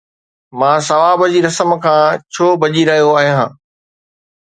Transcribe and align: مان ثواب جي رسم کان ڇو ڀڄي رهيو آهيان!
مان 0.59 0.77
ثواب 0.87 1.19
جي 1.33 1.39
رسم 1.47 1.69
کان 1.85 2.19
ڇو 2.33 2.47
ڀڄي 2.61 2.83
رهيو 2.89 3.09
آهيان! 3.19 3.49